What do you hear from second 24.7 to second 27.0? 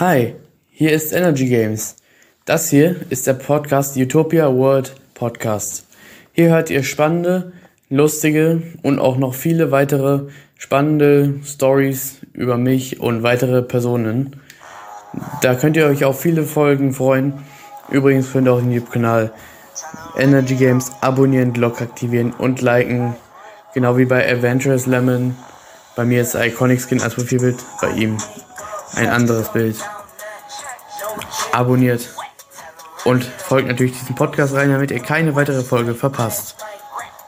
Lemon. Bei mir ist Iconic Skin